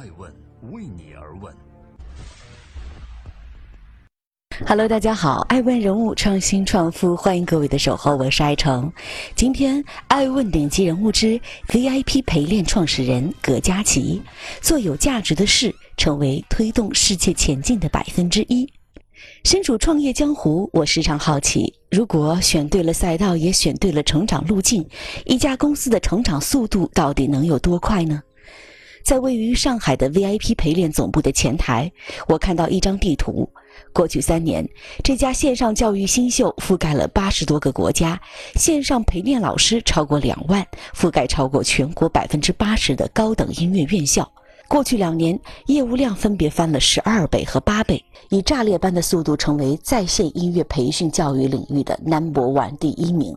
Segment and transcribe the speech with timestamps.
[0.00, 0.32] 爱问
[0.72, 1.54] 为你而问。
[4.66, 8.90] Hello，大家好，爱问人物创新创富，欢迎各位的守候，我是爱成。
[9.36, 11.38] 今天爱问顶级人物之
[11.68, 14.22] VIP 陪练创始人葛佳琪，
[14.62, 18.66] 做有价值的事，成为推动世界前进的百分之一。
[19.44, 24.88] 身处创业江湖，我时常好奇，如果选对了赛道，也选对了成长路径，
[25.26, 28.22] 一家公司的成长速度到底能有多快呢？
[29.10, 31.90] 在位于上海的 VIP 陪练总部的前台，
[32.28, 33.50] 我看到一张地图。
[33.92, 34.64] 过去三年，
[35.02, 38.20] 这家线上教育新秀覆盖了八十多个国家，
[38.54, 44.30] 线上陪练老师超过两万，覆盖超过全国百分之八十的高等音乐院校。
[44.68, 45.36] 过去两年，
[45.66, 53.36] 业务量分别翻了十二倍和八倍，以炸裂般的速度成为在线音乐培训教育领域的 Number One 第一名。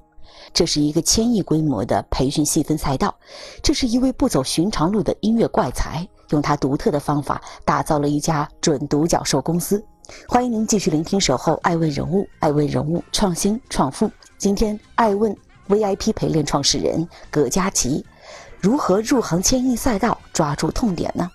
[0.54, 3.14] 这是一个千亿规模的培训细分赛道，
[3.62, 9.84] 这是一位不走寻常路的音乐怪才，用他独特的方法打造了一家准独角兽公司。
[10.28, 14.12] 欢迎您继续聆听《守候爱问人物》，爱问人物创新创富。
[14.38, 15.36] 今天，爱问
[15.70, 18.06] VIP 陪练创始人葛佳琪，
[18.60, 21.30] 如何入行千亿赛道，抓住痛点呢？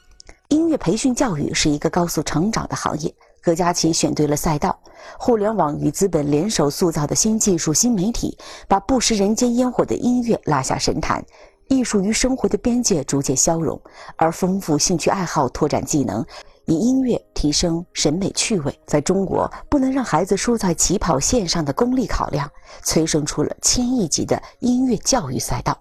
[0.48, 3.12] 音乐培训教育是一个高速成长的行业。
[3.42, 4.78] 葛佳琪选对了赛道，
[5.18, 8.36] 互联网与资本联手塑造的新技术、新媒体，
[8.66, 11.24] 把不食人间烟火的音乐拉下神坛，
[11.68, 13.80] 艺术与生活的边界逐渐消融，
[14.16, 16.24] 而丰富兴趣爱好、拓展技能，
[16.66, 18.80] 以音乐提升审美趣味。
[18.86, 22.50] 在中国，不能让孩子输在起跑线上的功利考量，
[22.82, 25.78] 催生出了千亿级的音乐教育赛道。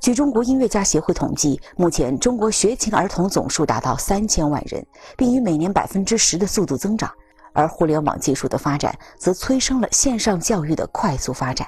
[0.00, 4.84] 据中国音乐家协会统计，目前中国学琴儿童总数达到三千万人，
[5.16, 7.10] 并以每年百分之十的速度增长。
[7.52, 11.66] 而互联网技术的发展，则催生了线上教育的快速发展。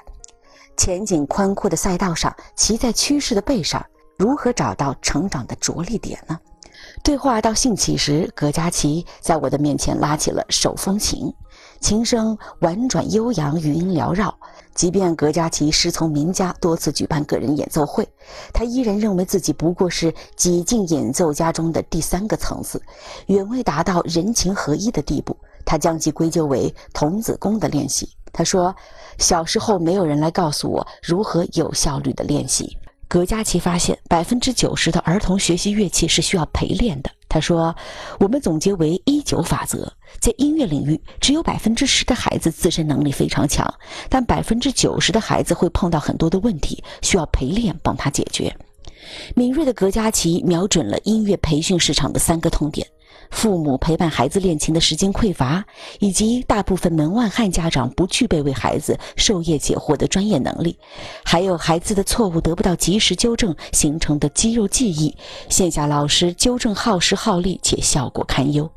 [0.77, 3.85] 前景宽阔的赛道上，骑在趋势的背上，
[4.19, 6.39] 如何找到成长的着力点呢？
[7.03, 11.33] 对话到兴起时，葛佳琪在我的面前拉起了手风琴，
[11.81, 14.35] 琴声婉转悠扬，余音缭绕。
[14.75, 18.07] 即便葛佳琪师从名家，多次举办个人演奏会，
[18.53, 22.83] 他依然认为自己不过是几进演奏家中的第三个层次，
[23.27, 25.36] 远未达到人情合一的地步。
[25.65, 28.09] 他将其归咎为童子功的练习。
[28.33, 28.75] 他说
[29.19, 32.77] ：“小时候没有人来告诉我如何有效率的练习。”
[33.08, 37.11] 葛佳琪发现，百分之九十的儿童学习乐器是需要陪练的。
[37.28, 37.74] 他说
[38.18, 43.72] ：“我们总结为一九法则，在音乐领域，只有百分之十的孩子自身能力非常强，
[44.08, 48.55] 但百分之九十的孩子会碰到很多的问题，需要陪练帮他解决。”
[49.36, 52.86] 敏锐的葛佳琪瞄准了音乐培训市场的三个痛点。
[53.30, 55.64] 父母陪伴孩子练琴的时间匮乏，
[55.98, 60.78] 以及大部分门外汉家长不具备为孩子授业解惑的专业能力，
[61.24, 65.17] 还有孩子的错误得不到及时纠正形成的肌肉记忆，
[65.48, 68.70] 线下老师纠正耗时耗力且效果堪忧。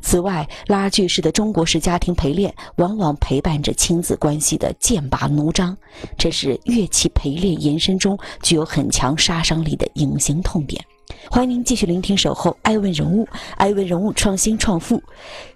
[0.00, 5.76] 此外，拉锯式的中国式家庭陪练往往陪伴着亲子关系的剑拔弩张，
[6.18, 10.84] 这是乐器陪练延伸中具有很强杀伤力的隐形痛点。
[11.30, 13.24] 欢迎您继续聆听《守候爱问人物》，
[13.56, 15.02] 爱问人物创新创富。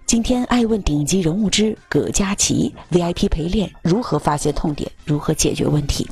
[0.05, 6.09] 今天，爱问顶级人物之葛佳琪 VIP 陪练，如何发现痛点，如何解决问题？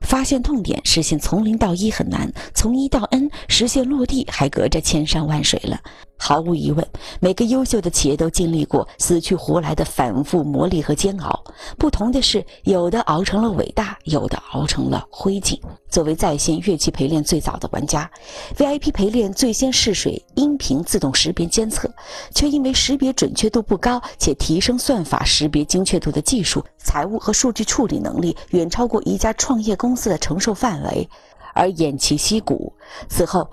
[0.00, 5.80] 发现痛点，实现从零到一很难，从一到 N 实现落地还隔着千山万水了。
[6.24, 6.86] 毫无疑问，
[7.18, 11.42] 每个优秀的企业都经历过死去活来的反复磨砺和煎熬。
[11.76, 15.58] 不同的是，有的熬成了伟大，有的熬成了灰烬。
[15.90, 18.08] 作为在线乐器陪练最早的玩家
[18.56, 21.92] ，VIP 陪练最先试水音频自动识别监测，
[22.32, 31.08] 却因为识别准确度不高，且提升算法识别精确度的技术、财务和数据处理能力远超过一家创业公司的承受范围，
[31.52, 32.72] 而偃旗息鼓。
[33.08, 33.50] 此后。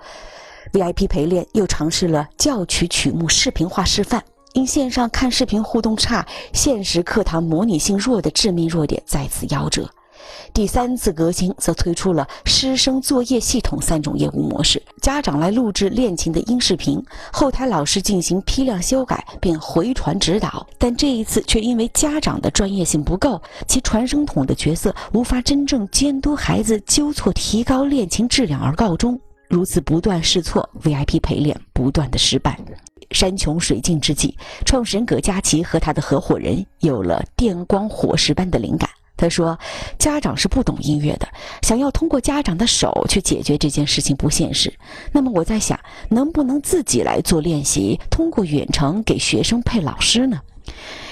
[0.72, 4.22] VIP 陪练又尝试了教曲曲目视频化示范，
[4.52, 9.90] 因线上看视频互动差、现实课堂模拟性弱的致命弱点再次夭折。
[10.52, 17.02] 第三次革新则推出了师生作业系统三种业务模式：家长来录制练琴的音视频，
[17.32, 20.64] 后台老师进行批量修改并回传指导。
[20.78, 29.18] 但这一次却因为家长的专业性不够，其传声筒的角色无法真正监督孩子纠错、提高练琴质量而告终。
[29.50, 32.56] 如此不断试错，VIP 陪练不断的失败，
[33.10, 34.32] 山穷水尽之际，
[34.64, 38.88] 创始人葛佳琪和他的合伙人有了电光火石般的灵感。
[39.16, 39.58] 他说
[39.98, 41.28] ：“家长是不懂音乐的，
[41.62, 44.72] 想要通过家长的手去解决这件事情不现实。
[45.10, 50.40] 那么我在想，能不能自己来做练习，通过远程给学生配老师呢？”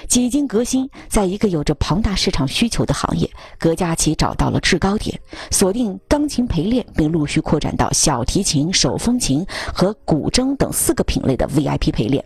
[0.08, 5.20] 几经革新，在一个有着庞大市场需求的行业，葛佳琪找到了制高点，
[5.50, 12.25] 锁定钢琴陪练，并陆续扩展到小提琴、手风琴和古筝等四个品类的 VIP 陪练。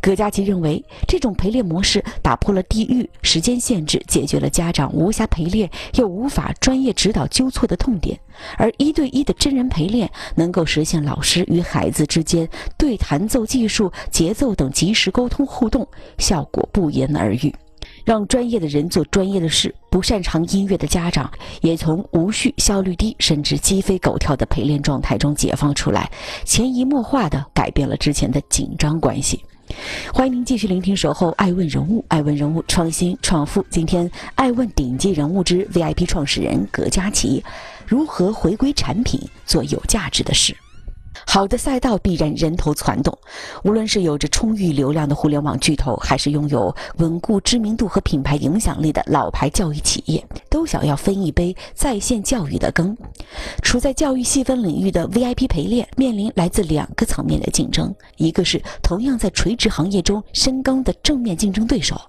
[0.00, 8.18] 葛佳琪认为，这种陪练模式打破了地域、时间限制，解决了家长无暇陪练又无法专业指导纠错的痛点。
[8.56, 17.54] 而一对一的真人陪练，能够实现老师与孩子之间对弹奏技术、节奏等及时沟通互动，效果不言而喻。
[18.04, 21.30] 让专业的人做专业的事，不擅长音乐的家长
[21.60, 26.10] 也从无序、效率低，甚至鸡飞狗跳的陪练状态中解放出来，
[26.44, 29.42] 潜移默化的改变了之前的紧张关系。
[30.12, 33.64] 欢迎您继续聆听《守候爱问人物》，爱问人物创新创富。
[33.70, 37.42] 今天，爱问顶级人物之 VIP 创始人葛佳琪，
[37.86, 40.56] 如何回归产品，做有价值的事。
[41.26, 43.16] 好的赛道必然人头攒动，
[43.64, 52.96] 无论是有着充裕流量的互联网巨头，还是拥有稳固知名度和品牌影响力的老牌教育企业，都想要分一杯在线教育的羹。
[53.62, 62.00] 处在教育细分领域的 VIP 陪练，面临来自两个层面的竞争：一个是同样在垂直行业中深耕的正面竞争对手，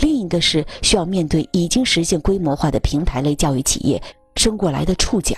[0.00, 4.02] 另一个是需要面对已经实现规模化的平台类教育企业
[4.36, 5.36] 伸过来的触角。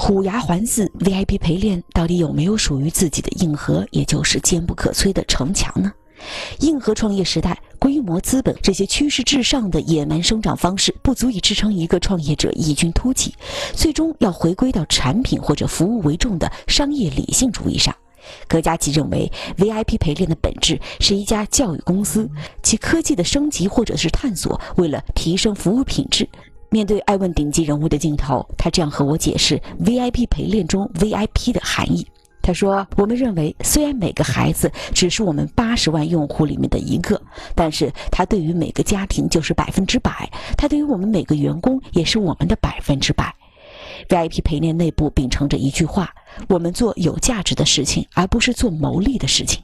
[0.00, 5.92] 虎牙环伺 VIP 陪练到底有没有属于自己的硬核，也就是坚不可摧的城墙呢？
[6.60, 13.34] 硬核创业时代，规模资本这些趋势至上的野蛮生长方式不足以支撑一个创业者异军突起，
[13.74, 17.94] 最终要回归到产品或者服务为重的商业理性主义上。
[18.46, 22.30] 葛佳琪认为，VIP 陪练的本质是一家教育公司，
[22.62, 26.28] 其科技的升级或者是探索，为了提升服务品质。
[26.70, 32.06] 面对爱问顶级人物的镜头，他这样和我解释 VIP 陪练中 VIP 的含义。
[32.42, 37.20] 他说：“我们认为，虽然每个孩子只是我们八十万用户里面的一个，
[37.54, 43.34] 但是他对于每个家庭就是百分之百，他对于我们每个员工也是我们的百分之百。
[44.08, 46.10] VIP 陪练内部秉承着一句话：
[46.48, 49.62] 我们做有价值的事情，而不是做牟利的事情。”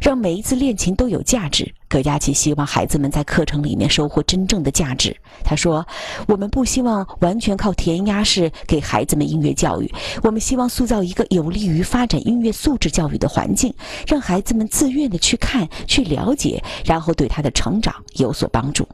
[0.00, 1.72] 让每一次练琴都有价值。
[1.88, 5.16] 葛佳琪希望孩子们在课程里面收获真正的价值。
[5.42, 5.84] 他说
[6.28, 9.92] ：“我们不希望完全靠填鸭式给孩子们音乐教育，
[10.22, 13.74] 我们希望塑造一个有利于发展音乐素质教育的环境，
[14.06, 18.86] 让孩子们自愿的去看、去了解，然后对他的成长有所帮助。”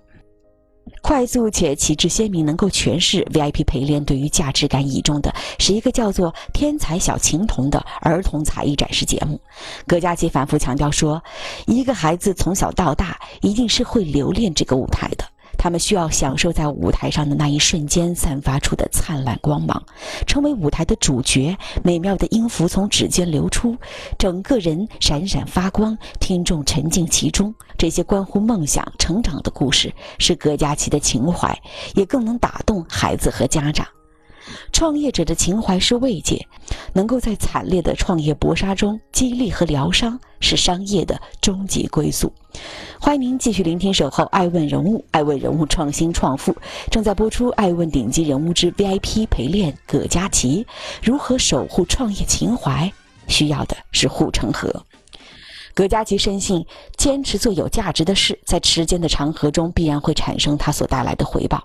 [1.02, 9.40] 快速且旗帜鲜明，能够诠释 VIP 陪练对于价值感倚重的，是一个叫做《天才小琴童》的儿童才艺展示节目。
[9.86, 11.22] 葛佳琪反复强调说，
[11.66, 15.24] 一个孩子从小到大，一定是会留恋这个舞台的。
[15.58, 19.82] 他们需要享受在舞台上的那一瞬间散发出的灿烂光芒，
[20.26, 21.56] 成为舞台的主角。
[21.82, 23.76] 美妙的音符从指尖流出，
[24.18, 27.54] 整个人闪闪发光，听众沉浸其中。
[27.78, 31.56] 这些关乎梦想、成长的故事，是葛佳琪的情怀，
[31.94, 33.86] 也更能打动孩子和家长。
[34.72, 36.46] 创业者的情怀是慰藉，
[36.92, 42.32] 能够在惨烈的创业搏杀中激励和疗伤，是商业的终极归宿。
[42.98, 46.56] 欢迎您继续聆听《守候爱问人物》，爱问人物创新创富
[46.90, 47.48] 正在播出。
[47.50, 50.66] 爱问顶级人物之 VIP 陪练葛佳琪，
[51.02, 52.90] 如何守护创业情怀？
[53.28, 54.84] 需要的是护城河。
[55.76, 56.64] 葛佳琪深信，
[56.96, 61.62] 坚持做有价值的事，在时间的长河中必然会产生它所带来的回报。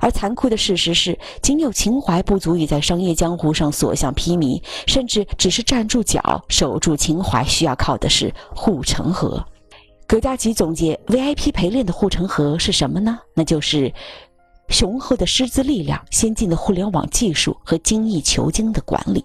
[0.00, 9.44] 而残酷的事实是，仅有情怀不足以在商业江湖上所向披靡，甚至只是站住脚、守住情怀，需要靠的是护城河。
[10.06, 13.18] 葛佳琪总结，VIP 陪练的护城河是什么呢？
[13.34, 13.92] 那就是
[14.68, 19.24] 雄厚的师资力量、先进的互联网技术和精益求精的管理。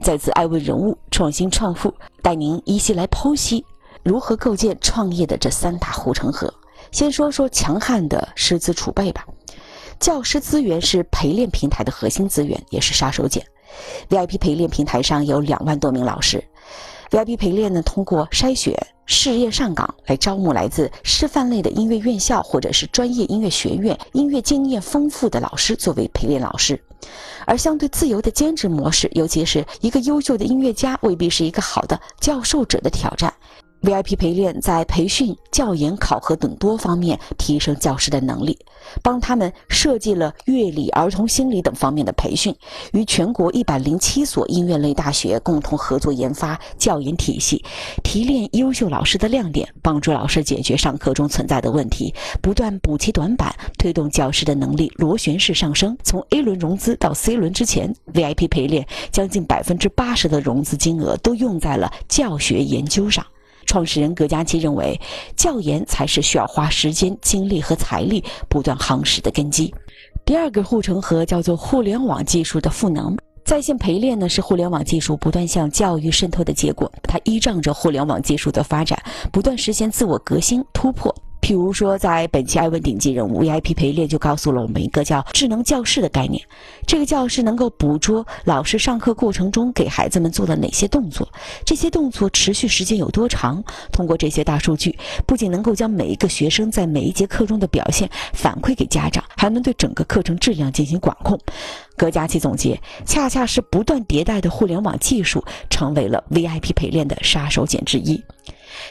[0.00, 1.92] 再次爱问人物创新创富，
[2.22, 3.64] 带您一起来剖析。
[4.02, 6.52] 如何构建创业的这三大护城河？
[6.90, 9.24] 先说说强悍的师资储备吧。
[10.00, 13.40] 教师资源是陪练平台的核心资源，也是杀手锏。
[14.10, 16.42] VIP 陪练平台上有两万多名老师。
[17.10, 18.74] VIP 陪练呢，通过筛选、
[19.06, 26.82] 试验上岗来招募来自师范类的音乐院校或者是专业音乐学院、音乐经验丰富的老师作为陪练老师。
[27.46, 33.32] 而相对自由的兼职模式，尤其是一个优秀的音乐家，未必是一个好的教授者的挑战。
[33.82, 38.56] VIP 陪练在培训、教研、考核等多方面提升教师的能力，
[39.02, 42.54] 帮他们设计了乐理、儿童心理等方面的培训，
[42.92, 47.64] 与全国一百零七所音乐类大学共同合作研发教研体系，
[48.04, 55.98] 提炼优秀老师的亮点，帮助老师解决上课中存在的问题，不断补齐短板，推动教师的能力螺旋式上升。
[56.04, 63.26] 从 A 轮融资到 C 轮之前，VIP 陪练将近百分之八十的融资金额都用在了教学研究上。
[63.72, 65.00] 创始人葛佳琪认为，
[65.34, 69.74] 教研才是需要花时间、精力和财力不断夯实的根基。
[70.26, 73.16] 第二个护城河叫做互联网技术的赋能。
[73.46, 76.92] 在线陪练呢，是互联网技术不断向教育渗透的结果。
[77.02, 79.02] 它依仗着互联网技术的发展，
[79.32, 81.14] 不断实现自我革新突破。
[81.42, 86.40] 譬如说，在本期《爱问顶级人物》VIP 陪练就告诉了我们一个叫“智能教室”的概念。
[86.86, 91.28] 这个教室能够捕捉老师上课过程中给孩子们做了哪些动作，
[91.66, 93.62] 这些动作持续时间有多长。
[93.90, 94.96] 通过这些大数据，
[95.26, 101.36] 不仅能够将每一个学生在每一节课中的表现反馈给家长，还能对整个课程质量进行管控。
[102.02, 108.20] 葛佳琪总结，恰恰是不断迭代的互联网技术，成为了 VIP 陪练的杀手锏之一。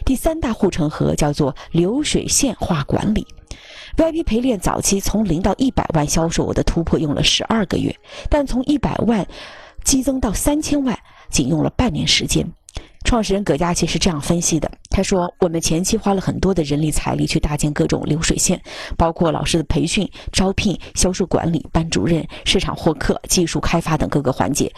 [0.05, 3.27] 第三大护城河叫做流水线化管理。
[3.97, 7.93] VIP 陪练早期从零到一百万销售额的突破用了十二个月，
[8.29, 9.27] 但从一百万
[9.83, 10.97] 激增到三千万
[11.29, 12.49] 仅用了半年时间。
[13.03, 18.61] 创始人葛佳琪是这样分析的：他说，我们前期花了很多的人力财力去搭建各种流水线，
[18.97, 24.71] 包括老师的培训、招聘、销售管理、班主任、市场获客、技术开发等各个环节。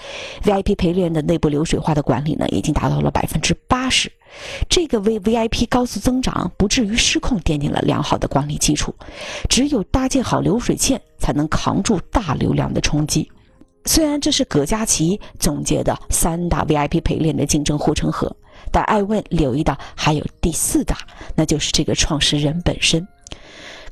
[0.44, 4.12] VIP 陪练的内部流水化的管理呢，已经达到了百分之八十。
[4.70, 8.94] 这个为 VIP 高速增长不至于失控奠定了良好的管理基础。
[9.50, 13.30] 只有搭建好流水线，才能扛住大流量的冲击。
[13.86, 18.34] 虽然这是葛佳琪总结的三大 VIP 陪练的竞争护城河，
[18.72, 20.98] 但爱问留意到还有第四大，
[21.36, 23.08] 那就是这个创始人本身。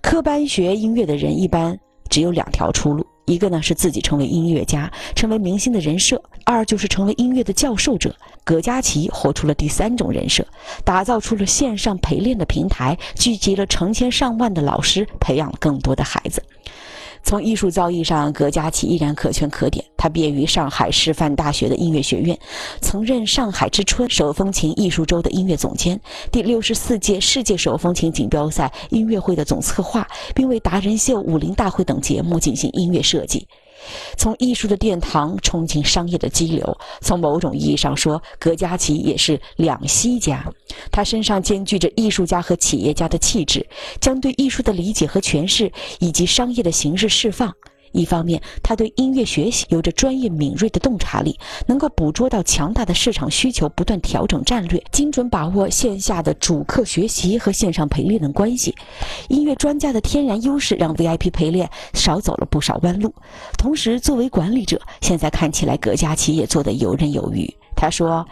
[0.01, 1.77] 科班学音乐的人一般
[2.09, 8.15] 只有两条出路：一个呢是自己成为音乐家，成为明星的人设；二就是成为音乐的教授者。
[8.43, 10.45] 葛佳琪活出了第三种人设，
[10.83, 16.43] 打造出了线上陪练的平台，聚集了成千上万的老师，培养了更多的孩子。
[17.23, 19.83] 从艺术造诣上，葛佳琪依然可圈可点。
[19.95, 22.37] 他毕业于上海师范大学的音乐学院，
[22.81, 25.99] 曾任上海之春手风琴艺术周的音乐总监，
[26.31, 33.47] 第六十四届世界手风琴锦标赛音乐会的总策划，并为达人秀、武林大会等节目进行音乐设计。
[34.17, 40.45] 从艺术的殿堂冲进商业的激流，从某种意义上说，葛佳琪也是两栖家。
[40.91, 43.65] 他身上兼具着艺术家和企业家的气质，
[43.99, 47.53] 将对艺术的理解和诠释，以及商业的形式释放。
[47.91, 58.75] 一方面，他对音乐学习有着专业敏锐的洞察力，能够捕捉到强大的市场需求，不断调整战略，精准把握线下的主客学习和线上陪练的关系。
[59.27, 63.13] 音乐专家的天然优势让 VIP 陪练少走了不少弯路。
[63.57, 67.51] 同时，作为管理者，现在看起来葛佳琪也做得游刃有余。
[67.75, 68.25] 他说：“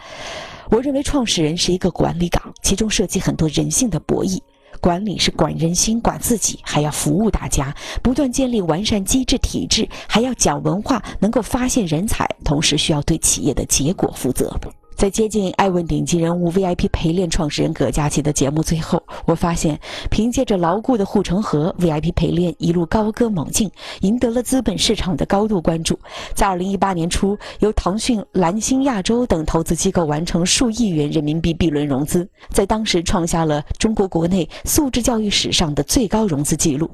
[0.70, 4.38] 我认为创始人是一个管理岗，其中涉及很多人性的博弈。”
[4.80, 14.58] 管理是管人心、管自己，还要服务大家，不断建立完善机制体制，还要讲文化，能够发现人才，同时需要对企业的结果负责。
[15.00, 19.80] 在接近爱问顶级人物 VIP 陪练创始人葛佳琪的节目最后，我发现，
[20.10, 23.70] 凭借着牢固的护城河，VIP 陪练一路高歌猛进，
[24.02, 25.98] 赢得了资本市场的高度关注。
[26.34, 36.90] 在2018年初，由腾讯、蓝星亚洲等投资机构完成数亿元人民币 B 轮融资，在当时创下了中国国内素质教育史上的最高融资记录。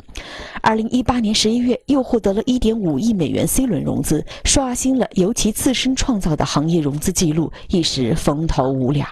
[0.63, 7.96] 2018年11月，又获得了一点五亿美元 C 轮融资，刷新了由其自身创造的行业融资记录，一时。
[7.97, 9.09] 是风头无两。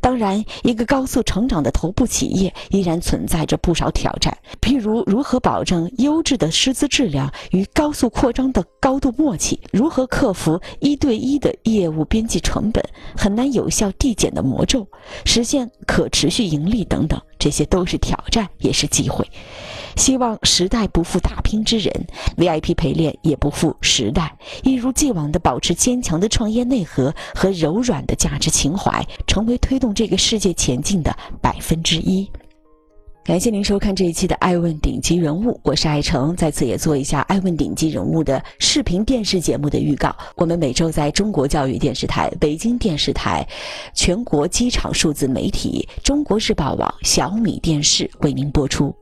[0.00, 12.82] 当然，一个高速成长的头部企业依然存在着不少挑战，譬如如何保证优质的师资质量与高速扩张的高度默契，如何克服一对一的业务边际成本，
[13.16, 14.86] 很难有效递减的魔咒，
[15.24, 19.22] 实现可持续盈利等等，这些都是挑战，也是机会。
[19.96, 21.92] 希望时代不负打拼之人
[22.38, 32.26] ，VIP 陪练也不负时代，一如既往地保持坚强的创业内核和柔软的价值情怀，成为推动这个世界前进的百分之一。
[33.24, 40.14] 感谢您收看这一期的《爱问顶级人物》，我是爱成，在此也做一下《爱问顶级人物》的视频电视节目的预告。
[40.36, 43.42] 我们每周在中国教育电视台、北京电视台、
[43.94, 48.94] 全国机场数字媒体、中国日报网、小米电视为您播出。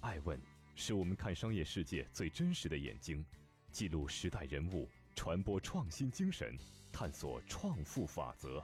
[0.00, 0.38] 爱问
[0.74, 3.24] 是我们看商业世界最真实的眼睛，
[3.72, 6.46] 记录时代人物，传播创新精神，
[6.92, 8.62] 探索创富法则。